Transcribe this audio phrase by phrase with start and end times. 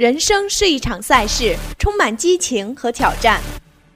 [0.00, 3.38] 人生是一场赛事，充满激情和挑战。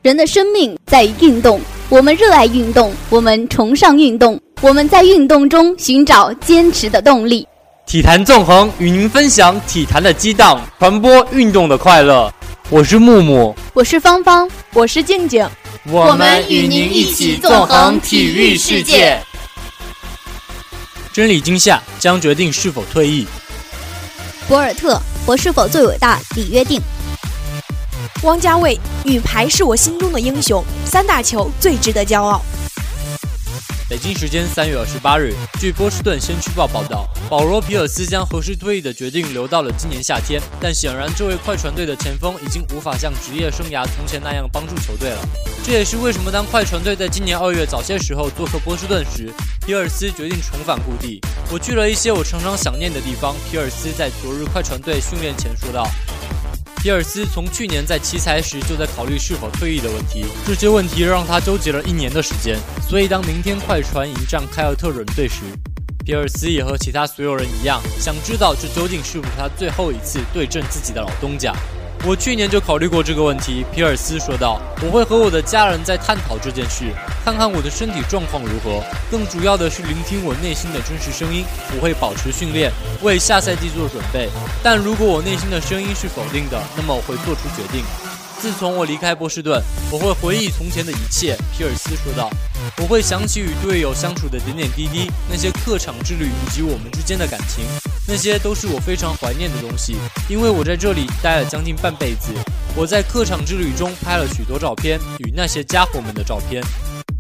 [0.03, 7.49] 人的生命在于运动，我们热爱运动，我们崇尚运动，我们在运动中寻找坚持的动力。
[7.87, 12.31] 体坛纵横与您分享体坛的激荡，传播运动的快乐。
[12.69, 15.49] 我是木木，我是芳芳，我是静静，
[15.87, 19.19] 我们与您一起纵横体育世界。
[21.15, 23.27] 真理今夏将决定是否退役。
[24.47, 26.21] 博尔特，我是否最伟大？
[26.37, 26.79] 李约定。
[28.25, 32.43] 汪家卫，女排是我心中的英雄，三大球最值得骄傲。
[33.95, 40.43] 北京时间三月二十八日，据波士顿先驱报报道，保罗·皮尔斯将何时退役的决定留到了今年夏天。
[40.61, 45.19] 但显然，这位快船队的前锋已经无法像职业生涯从前那样帮助球队了。
[45.65, 49.33] 这也是为什么当快船队在今年二月早些时候做客波士顿时，
[49.65, 51.21] 皮尔斯决定重返故地。
[51.53, 53.33] 我去了一些我常常想念的地方。
[53.49, 55.89] 皮尔斯在昨日快船队训练前说道。
[56.85, 62.59] 皮尔斯从去年在奇才时就在考虑是否退役的问题，这些问题让他纠结了一年的时间。
[62.87, 65.45] 所以当明天快船迎战凯尔特人队时，
[66.05, 71.55] 皮尔斯也和其他所有人一样，想知道这究竟是不是他最后一次对阵自己的老东家。
[72.07, 74.61] 我去年就考虑过这个问题，皮尔斯说道。
[74.83, 76.93] 我会和我的家人在探讨这件事，
[77.25, 78.85] 看看我的身体状况如何。
[79.11, 81.47] 更主要的是聆听我内心的真实声音。
[81.75, 82.71] 我会保持训练，
[83.03, 84.29] 为下赛季做准备。
[84.63, 87.83] 但如果我内心的声音是否定的，那么我会做出决定。
[88.39, 91.35] 自从我离开波士顿，我会回忆从前的一切。
[91.57, 92.31] 皮尔斯说道。
[92.79, 97.65] 我会想起与队友相处的点点滴滴，那些客场之旅以及我们之间的感情，
[98.07, 99.97] 那些都是我非常怀念的东西。
[100.29, 102.33] 因为我在这里待了将近半辈子，
[102.77, 106.63] 我在客场之旅中拍了许多照片，与那些家伙们的照片。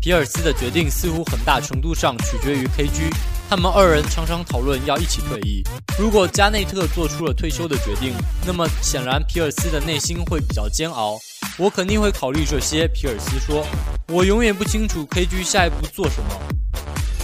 [0.01, 3.11] 皮尔斯的决定似乎很大程度上取决于 KG，
[3.49, 5.63] 他们二人常常讨论要一起退役。
[5.99, 8.13] 如果加内特做出了退休的决定，
[8.47, 11.19] 那么显然皮尔斯的内心会比较煎熬。
[11.57, 13.67] 我肯定会考虑这些，皮尔斯说。
[14.09, 16.39] 我永远不清楚 KG 下一步做什么，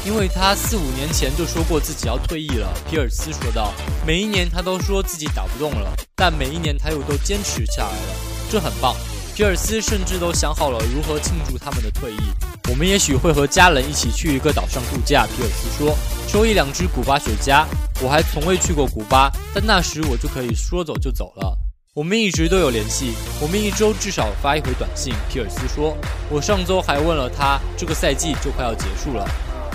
[0.05, 2.73] 因为他四五年前就说过自己要退役了。
[2.89, 3.73] 皮尔斯说道
[4.07, 8.15] ：“每一年他都说自己打不动了，但每一年他又都坚持下来了，
[8.51, 8.97] 这很棒。”
[9.37, 12.21] 皮尔斯甚至都想好了如何庆祝他们的退役。
[12.69, 15.97] 我们也许会和家人一起去一个岛上度假，皮尔斯说，
[16.29, 17.65] 收一两只古巴雪茄。
[18.03, 21.57] 我还从未去过古巴，但那时我就可以说走就走了。
[21.95, 25.13] 我们一直都有联系，我们一周至少发一回短信。
[25.29, 25.97] 皮尔斯说
[26.31, 29.29] ：“我上周还问了他，这个赛季就快要结束了。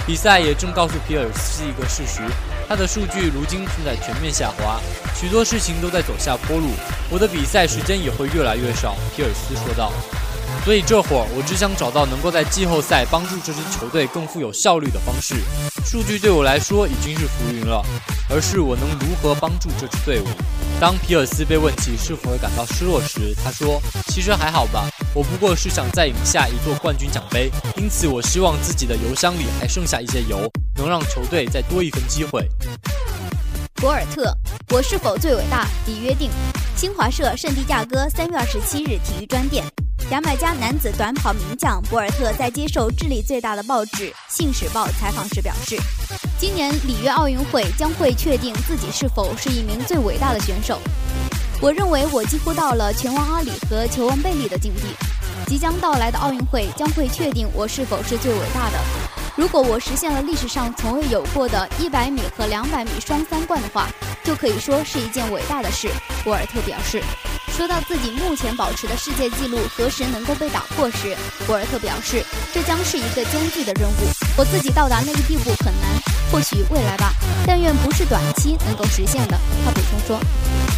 [0.06, 2.22] 比赛也正告诉皮尔斯一个事实，
[2.70, 4.80] 他的数据如今正在全面下滑，
[5.20, 6.70] 许多事情都在走下坡路。
[7.10, 9.92] 我的比赛时间也会越来越少。”皮尔斯说道。
[10.64, 15.36] 所以这会儿我只想找到能够在季后赛帮助这支球队更富有效率的方式。
[15.84, 17.84] 数据对我来说已经是浮云了，
[18.30, 20.26] 而是我能如何帮助这支队伍。
[20.80, 32.46] 当皮尔斯被问起是否会感到失落时，他说：“其实还好吧，我不过是想再赢下一座冠军奖杯，因此我希望自己的油箱里还剩下一些油，能让球队再多一分机会。”
[33.76, 34.36] 博尔特，
[34.74, 35.66] 我是否最伟大？
[35.88, 36.30] 李约定。
[36.76, 39.64] 新华社圣地亚哥三月二十七日体育专电。
[40.12, 45.78] 牙买加男子短跑名将博尔特在接受智利最大的报纸《信使报》采访时表示，
[46.38, 50.82] 今年里约奥运会将会确定自己是否是一名最伟大的选手。
[51.62, 54.82] 我认为我几乎到了拳王阿里和球王贝利的境地。
[55.48, 58.80] 即将到来的奥运会将会确定我是否是最伟大的。
[59.36, 63.88] 如果我实现了历史上从未有过的100米和200米双三冠的话，
[64.24, 65.90] 就可以说是一件伟大的事。
[66.24, 67.02] 博尔特表示。
[67.56, 71.16] 说到自己目前保持的世界纪录何时能够被打破时，
[71.48, 72.22] 博尔特表示，
[72.54, 73.94] 这将是一个艰巨的任务。
[74.38, 75.90] 我自己到达那个地步很难，
[76.32, 77.14] 或许未来吧，
[77.46, 79.40] 但愿不是短期能够实现的。
[79.64, 80.20] 他补充说，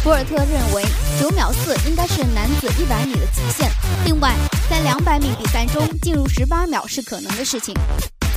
[0.04, 0.84] 博尔特认为
[1.20, 3.70] 九秒四应该是男子一百米的极限。
[4.04, 4.34] 另外，
[4.70, 7.74] 在两百米比赛中进入十八秒是可能的事情。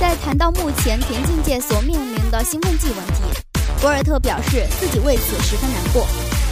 [0.00, 3.22] 在谈到目前田径界所面临的兴奋剂问题，
[3.80, 6.06] 博尔特表示自己为此十分难过。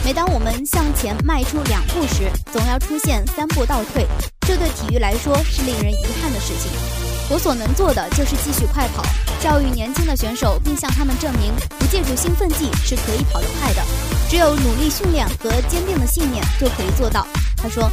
[0.05, 4.07] 每当我们向前迈出两步时，总要出现三步倒退，
[4.41, 7.10] 这对体育来说是令人遗憾的事情。
[7.31, 9.01] 我所能做的就是继续快跑，
[9.39, 13.81] 教育年轻的选手，并向他们证明，不借助兴奋剂是可以跑得快的。
[14.29, 17.25] 只有努力训练和坚定的信念就可以做到。
[17.55, 17.89] 他说。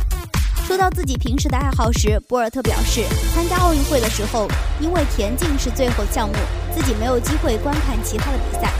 [0.67, 3.03] 说到自己平时的爱好时，博尔特表示，
[3.35, 4.47] 参加奥运会的时候，
[4.81, 6.35] 因为田径是最后项目，
[6.75, 8.71] 自己没有机会观看其他的比赛。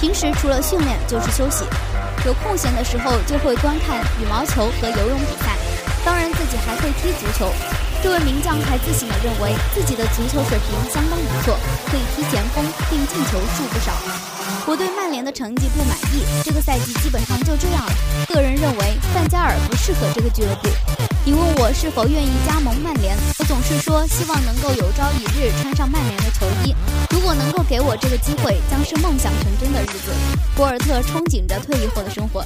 [0.00, 1.64] 平时除了训练就是休息。
[2.24, 5.58] 有空闲的时候就会观看羽毛球和游泳比赛，
[6.02, 7.52] 当然自己还会踢足球。
[8.04, 11.56] 这位名将还自信地认为自己的足球水平相当不错，
[11.86, 13.94] 可以踢前锋并进球数不少。
[14.66, 17.92] 我对曼联的成绩不满意，这个赛季基本上就这样了。
[18.28, 20.68] 个人认为范加尔不适合这个俱乐部。
[21.24, 26.76] 你问我是否愿意加盟曼联，我总是说希望能够有朝一日穿上曼联的球衣。
[27.08, 30.12] 如果能够给我这个机会，将是梦想成真的日子。
[30.54, 32.44] 博尔特憧憬着退役后的生活。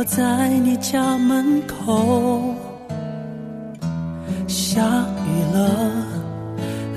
[0.00, 2.54] 我在你家门口，
[4.48, 4.80] 下
[5.26, 5.68] 雨了，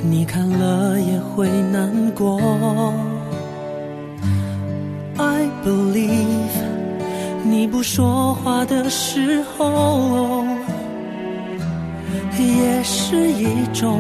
[0.10, 2.40] 你看了也会难过。
[5.18, 6.56] I believe，
[7.44, 10.46] 你不说话的时候，
[12.40, 14.00] 也是一种，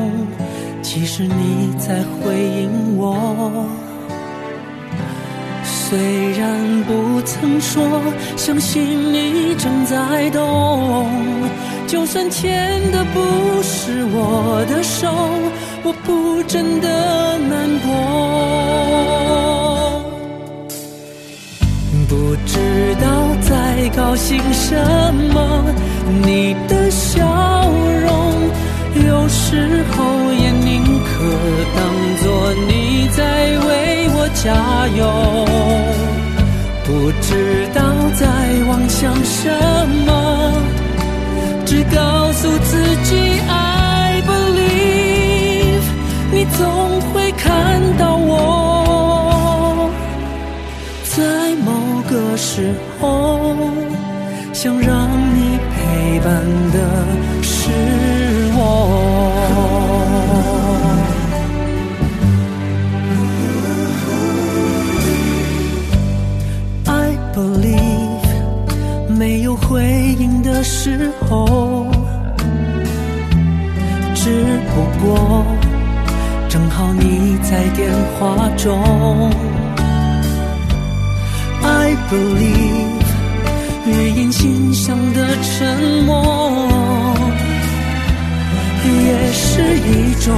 [0.81, 3.65] 其实你在回应我。
[5.93, 6.01] 虽
[6.31, 8.01] 然不曾说
[8.35, 11.07] 相信你正在懂，
[11.85, 15.07] 就算牵的不是我的手，
[15.83, 17.93] 我不真的难过。
[22.09, 23.05] 不知道
[23.41, 24.73] 在高兴什
[25.31, 25.63] 么，
[26.25, 27.69] 你的笑
[28.01, 28.33] 容，
[29.05, 30.03] 有时候
[30.41, 31.13] 也宁可
[31.75, 31.85] 当
[32.23, 33.21] 作你在
[33.67, 35.42] 为我加油。
[37.21, 37.81] 知道
[38.15, 38.25] 在
[38.67, 39.49] 妄想什
[40.05, 40.22] 么，
[82.09, 83.03] believe，
[83.85, 86.11] 语音信箱的沉默
[88.85, 90.33] 也是一种，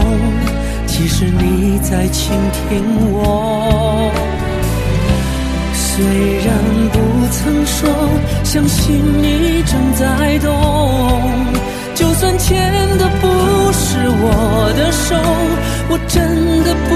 [0.87, 2.33] 其实你在倾
[2.69, 4.11] 听我。
[5.73, 6.03] 虽
[6.39, 6.47] 然
[6.91, 6.97] 不
[7.31, 7.89] 曾说
[8.43, 10.51] 相信你正在懂，
[11.95, 13.27] 就算牵的不
[13.71, 15.15] 是我的手，
[15.89, 16.95] 我真的不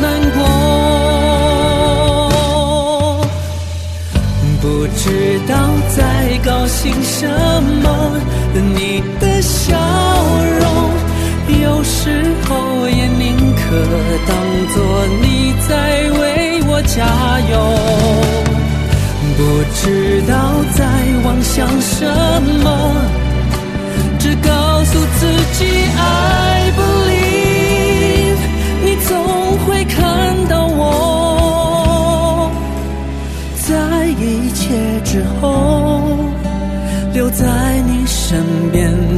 [0.00, 0.04] 难
[0.36, 0.99] 过。
[4.60, 5.54] 不知道
[5.96, 7.26] 在高兴什
[7.82, 8.20] 么，
[8.54, 9.76] 你的笑
[10.60, 13.60] 容，有时候也宁可
[14.26, 14.36] 当
[14.74, 16.80] 作你在为我。
[16.82, 17.04] 加
[17.50, 17.54] 油！
[19.36, 20.34] 不知道
[20.74, 20.84] 在
[21.22, 22.06] 妄想什
[22.64, 22.96] 么，
[24.18, 25.66] 只告诉自己
[25.98, 26.69] 爱
[35.10, 36.00] 之后，
[37.12, 39.09] 留在你身边。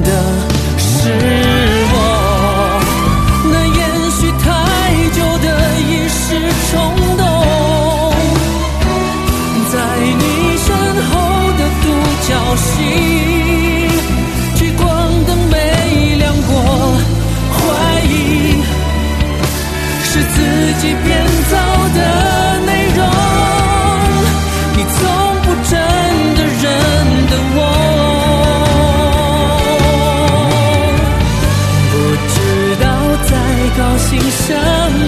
[33.77, 34.55] 高兴什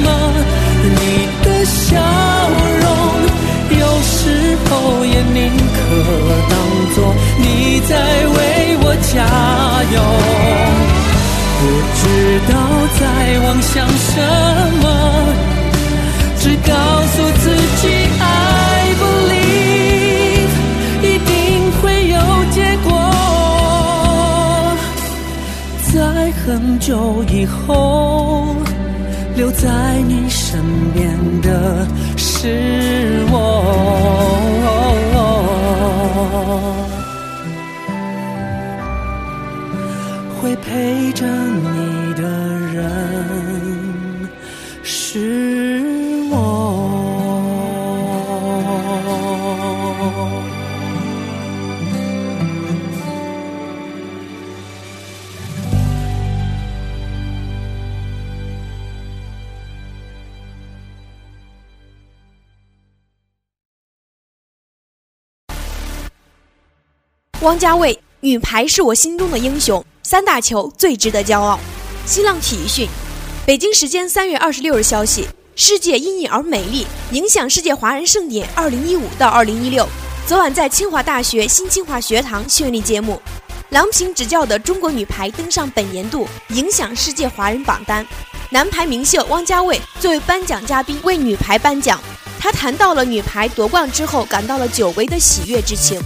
[0.02, 0.06] 么，
[0.82, 1.96] 你的笑
[2.80, 2.86] 容
[3.78, 4.12] 有时
[4.68, 4.70] 候
[5.04, 5.78] 也宁可
[6.50, 6.52] 当。
[7.38, 8.38] 你在为
[8.80, 9.12] 我加
[9.92, 9.96] 油，
[11.58, 11.62] 不
[11.98, 12.02] 知
[12.48, 12.52] 道
[13.00, 13.02] 在
[13.40, 14.12] 妄想什
[14.80, 14.84] 么，
[26.86, 28.54] 久以后
[29.34, 30.62] 留在你身
[30.92, 31.86] 边的
[32.18, 34.84] 是我。
[40.42, 42.22] 会陪着你的
[42.74, 42.84] 人
[44.82, 45.83] 是
[67.44, 71.60] 汪家卫，女排是我心中的英雄，三大球最值得骄傲。
[72.06, 72.88] 新浪体育讯，
[73.44, 79.86] 北京时间三月二十六日消息：世界因你而美丽，影响世界华人盛典二零一五到二零一六，
[80.26, 83.20] 昨晚在清华大学新清华学堂绚丽揭幕。
[83.68, 88.06] 郎平执教的中国女排登上本年度影响世界华人榜单。
[88.48, 92.00] 男排名秀汪家卫作为颁奖嘉宾为女排颁奖，
[92.40, 96.00] 他谈到了女排夺冠之后感到了久违的喜悦之情。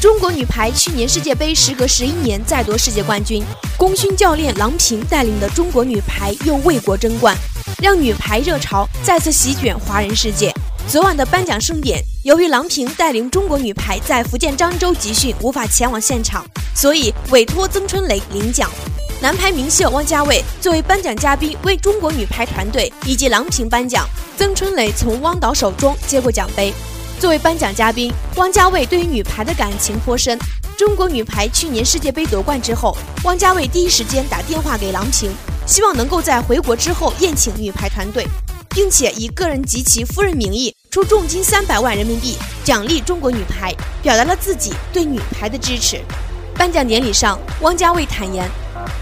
[0.00, 3.42] 中国女排去年世界杯时隔十一年再夺世界冠军，
[3.76, 7.36] 功勋教练郎平带领的中国女排又为国争冠，
[7.82, 10.52] 让女排热潮再次席卷华人世界。
[10.88, 18.68] 昨晚的颁奖盛典，由于郎平带领中国女排在福建漳州集训，无法前往现场，所以委托曾春蕾领奖。
[19.20, 24.04] 男排名秀汪家卫作为颁奖嘉宾，为中国女排团队以及郎平颁奖。
[24.36, 26.74] 曾春蕾从汪导手中接过奖杯。
[27.22, 30.36] 作为颁奖嘉宾，汪家卫对于女排的感情颇深。
[30.76, 35.30] 中国女排去年世界杯夺冠之后，汪家卫第一时间打电话给郎平，
[35.64, 38.26] 希望能够在回国之后宴请女排团队。
[38.70, 46.00] 并且以个人及其夫人名义出重金三百万人民币奖励中国女排，表达了自己对女排的支持。
[46.56, 48.50] 颁奖典礼上，汪家卫坦言，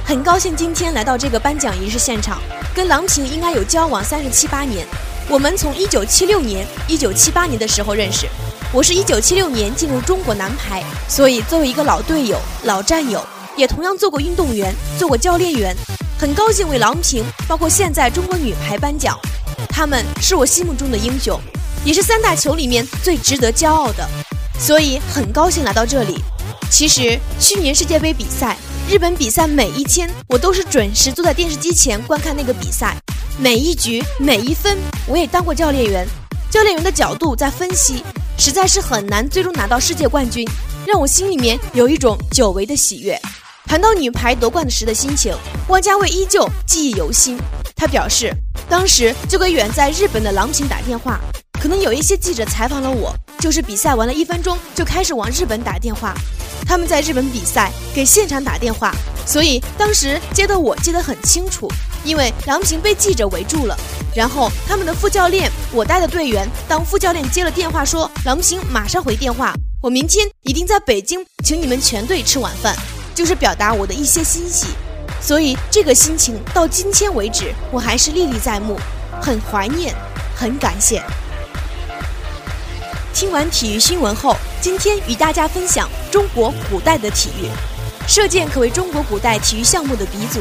[0.05, 2.39] 很高兴今天来到这个颁奖仪式现场，
[2.75, 4.87] 跟郎平应该有交往三十七八年。
[5.31, 8.27] 我们从一九七六年、一九七八年的时候认识，
[8.73, 13.25] 我是一九七六年进入中国男排，所以作为一个老队友、老战友，
[13.57, 15.73] 也同样做过运动员、做过教练员，
[16.19, 19.17] 很高兴为郎平，包括现在中国女排颁奖。
[19.69, 21.41] 他们是我心目中的英雄，
[21.85, 24.05] 也是三大球里面最值得骄傲的，
[24.59, 26.25] 所以很高兴来到这里。
[26.69, 28.57] 其实去年世界杯比赛，
[28.91, 32.97] 日本比赛每一天，我都是准时坐在电视机前观看那个比赛，
[33.43, 36.07] 每一局每一分，我也当过教练员，
[36.51, 38.05] 教练员的角度在分析，
[38.37, 40.47] 实在是很难最终拿到世界冠军，
[40.87, 43.19] 让我心里面有一种久违的喜悦。
[43.65, 45.35] 谈到女排夺冠时的心情，
[45.69, 47.39] 汪家卫依旧记忆犹新。
[47.75, 48.31] 他表示，
[48.69, 51.19] 当时就给远在日本的郎平打电话，
[51.59, 56.13] 可能有一些记者采访了我，就是比赛完了一分钟就开始往日本打电话。
[56.67, 58.95] 他们在日本比赛，给现场打电话，
[59.27, 61.67] 所以当时接的我记得很清楚，
[62.05, 63.77] 因为郎平被记者围住了，
[64.15, 72.75] 然后他们的副教练，我带的队员，当副教练接了电话说，郎平马上回电话，我明天一定在北京请你们全队吃晚饭，
[73.15, 74.69] 就是表达我的一些欣喜。
[75.21, 78.79] 所以这个心情到今天为止，我还是历历在目，
[79.21, 79.95] 很怀念，
[80.35, 81.03] 很感谢。
[83.13, 87.51] 听完体育新闻后，今天与大家分享中国古代的体育。
[88.09, 90.41] 射箭可谓中国古代体育项目的鼻祖。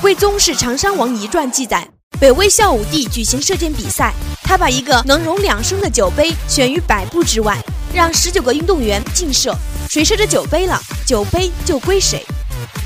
[0.00, 1.86] 魏宗是《长山王遗传》记载，
[2.20, 4.14] 北魏孝武帝举行射箭比赛，
[4.44, 7.58] 他把一个能容两升的酒杯悬于百步之外，
[7.92, 9.52] 让十九个运动员竞射，
[9.88, 12.24] 谁射着酒杯了，酒杯就归谁。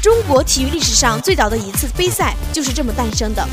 [0.01, 3.47] 中国体育历史上最早的一次杯赛就是这么诞生的。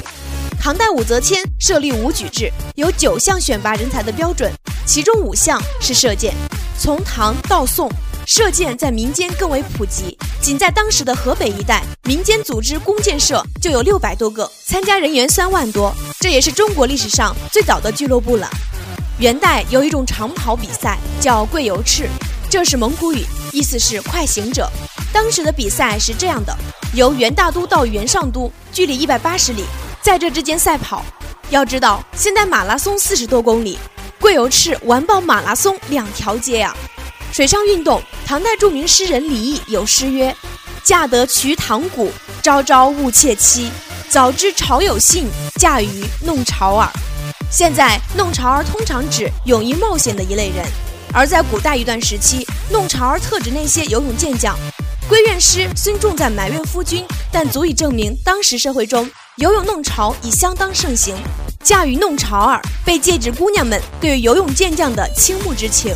[0.58, 4.50] 唐代武则天设立武举制，有九项选拔人才的标准，
[4.86, 6.34] 其中五项是射箭。
[6.80, 7.92] 从唐到宋，
[8.32, 10.16] 射箭在民间更为普及。
[10.40, 18.48] 仅在当时的河北一带，民间组织弓箭社就有六百多个，参加人员三万多，这也是中国历史上最早的俱乐部了。
[19.18, 22.08] 元代有一种长跑比赛叫贵游赤，
[22.52, 24.70] 这是蒙古语，意思是快行者。
[25.12, 26.56] 当时的比赛是这样的：
[26.94, 29.64] 由元大都到元上都，距离一百八十里，
[30.04, 31.04] 在这之间赛跑。
[31.50, 33.80] 要知道，现在马拉松四十多公里，
[34.20, 36.76] 贵游赤完爆马拉松两条街呀！
[37.32, 40.36] 水上运动，唐代著名诗人李益有诗曰
[40.84, 43.72] ：“驾得瞿塘沽，朝朝误妾妻。
[44.10, 46.90] 早知潮有信，驾于弄潮儿。”
[47.52, 50.66] 现在，弄潮儿通常指勇于冒险的一类人，
[51.14, 54.58] 而在古代一段时期，弄潮儿特指那些游泳健将。
[55.08, 61.16] 归院诗虽重在埋怨夫君，但足以证明当时社会中游泳弄潮已相当盛行。
[61.64, 65.94] 驾驭弄潮儿被借指姑娘们对游泳健将的倾慕之情。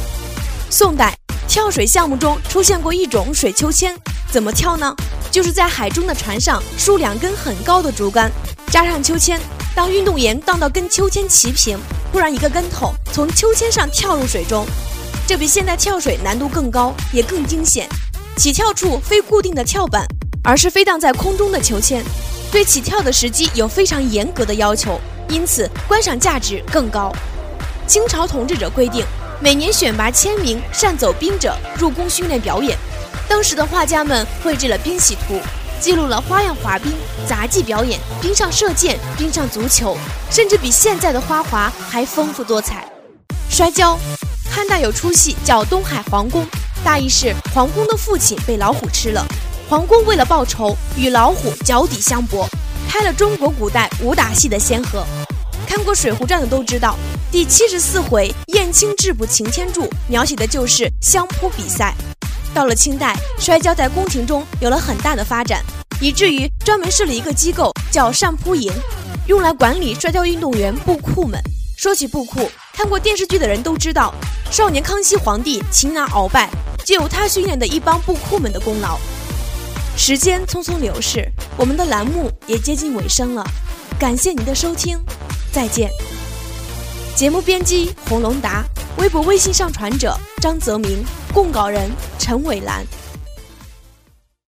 [0.76, 1.16] 宋代
[1.48, 3.96] 跳水项目中出现过一种水秋千，
[4.32, 4.92] 怎么跳呢？
[5.30, 8.32] 就是在海中的船上竖两根很高的竹竿，
[8.72, 9.40] 扎上秋千，
[9.76, 11.78] 当运动员荡到跟秋千齐平，
[12.12, 14.66] 突然一个跟头从秋千上跳入水中，
[15.28, 17.88] 这比现在跳水难度更高，也更惊险。
[18.38, 20.08] 起跳处非固定的跳板，
[20.44, 22.04] 而是飞荡在空中的秋千，
[22.52, 25.00] 对起跳的时机有非常严格的要求，
[25.30, 27.14] 因此观赏价值更高。
[27.86, 29.06] 清朝统治者规定，
[29.44, 32.78] 每年选拔千名善走冰者入宫训练表演。
[33.28, 35.38] 当时的画家们绘制了冰洗图，
[35.82, 36.94] 记录了花样滑冰、
[37.28, 39.98] 杂技表演、冰上射箭、冰上足球，
[40.32, 42.88] 甚至比现在的花滑还丰富多彩。
[43.50, 44.00] 摔跤，
[44.50, 46.46] 汉代有出戏叫《东海皇宫》。
[46.82, 49.26] 大意是皇宫的父亲被老虎吃了，
[49.68, 52.48] 皇宫为了报仇，与老虎脚底相搏，
[52.90, 55.06] 开了中国古代武打戏的先河。
[55.68, 56.98] 看过《水浒传》的都知道，
[57.34, 61.92] 第七十四回燕青质朴擎天柱描写的就是相扑比赛。
[62.54, 65.66] 到了清代，摔跤在宫廷中有了很大的发展，
[66.00, 68.72] 以至于专门设了一个机构叫善扑营，
[69.26, 71.42] 用来管理摔跤运动员布库们。
[71.76, 74.14] 说起布库，看过电视剧的人都知道，
[74.52, 76.52] 少年康熙皇帝擒拿鳌拜，
[76.86, 79.00] 就有他训练的一帮布库们的功劳。
[79.98, 83.44] 时间匆匆流逝，我们的栏目也接近尾声了，
[83.98, 85.00] 感谢您的收听，
[85.52, 85.90] 再见。
[87.16, 88.66] 节目编辑洪龙达，
[88.98, 92.84] 微博、微信上传者张泽明，供稿人陈伟兰。